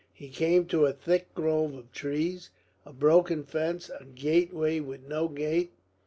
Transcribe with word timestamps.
He 0.15 0.29
came 0.29 0.65
to 0.69 0.87
a 0.87 0.93
thick 0.93 1.31
grove 1.35 1.75
of 1.75 1.91
trees, 1.91 2.49
a 2.87 2.91
broken 2.91 3.43
fence, 3.43 3.87
a 3.91 4.03
gateway 4.03 4.79
with 4.79 5.07
no 5.07 5.27
gate. 5.27 5.73